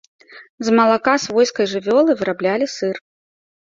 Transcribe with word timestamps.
З 0.67 0.73
малака 0.79 1.15
свойскай 1.27 1.71
жывёлы 1.77 2.11
выраблялі 2.19 2.65
сыр. 2.79 2.95